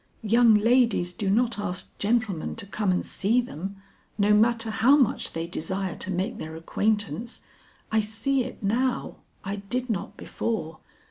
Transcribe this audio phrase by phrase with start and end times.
[0.23, 3.75] Young ladies do not ask gentlemen to come and see them,
[4.17, 7.41] no matter how much they desire to make their acquaintance.
[7.91, 10.79] I see it now; I did not before.